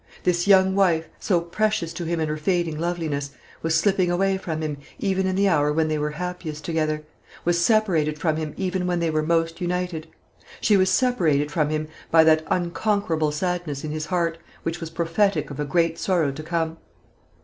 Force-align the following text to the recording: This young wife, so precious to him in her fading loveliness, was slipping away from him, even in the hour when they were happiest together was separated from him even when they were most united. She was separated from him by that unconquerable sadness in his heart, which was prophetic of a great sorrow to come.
This 0.23 0.47
young 0.47 0.73
wife, 0.73 1.07
so 1.19 1.39
precious 1.39 1.93
to 1.93 2.05
him 2.05 2.19
in 2.19 2.27
her 2.27 2.35
fading 2.35 2.79
loveliness, 2.79 3.33
was 3.61 3.75
slipping 3.79 4.09
away 4.09 4.35
from 4.35 4.61
him, 4.63 4.77
even 4.97 5.27
in 5.27 5.35
the 5.35 5.47
hour 5.47 5.71
when 5.71 5.89
they 5.89 5.99
were 5.99 6.09
happiest 6.09 6.65
together 6.65 7.03
was 7.45 7.61
separated 7.63 8.17
from 8.17 8.37
him 8.37 8.55
even 8.57 8.87
when 8.87 8.99
they 8.99 9.11
were 9.11 9.21
most 9.21 9.61
united. 9.61 10.07
She 10.59 10.75
was 10.75 10.89
separated 10.89 11.51
from 11.51 11.69
him 11.69 11.87
by 12.09 12.23
that 12.23 12.43
unconquerable 12.47 13.31
sadness 13.31 13.83
in 13.83 13.91
his 13.91 14.07
heart, 14.07 14.39
which 14.63 14.79
was 14.81 14.89
prophetic 14.89 15.51
of 15.51 15.59
a 15.59 15.65
great 15.65 15.99
sorrow 15.99 16.31
to 16.31 16.41
come. 16.41 16.77